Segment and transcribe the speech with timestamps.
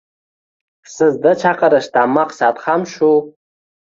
[0.93, 3.11] Sizdi chaqirishdan maqsad ham shu